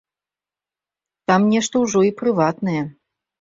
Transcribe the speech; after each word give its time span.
Там 1.31 1.45
нешта 1.51 1.75
ўжо 1.83 1.99
і 2.09 2.11
прыватнае. 2.23 2.81